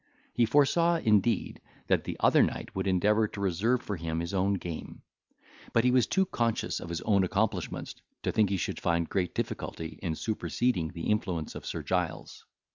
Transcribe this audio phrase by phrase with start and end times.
[0.33, 4.55] He foresaw, indeed, that the other knight would endeavour to reserve him for his own
[4.55, 5.03] game;
[5.73, 7.93] but he was too conscious of his own accomplishments
[8.23, 12.47] to think he should find great difficulty in superseding the influence of Sir Giles.